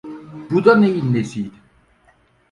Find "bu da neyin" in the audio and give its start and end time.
0.51-1.13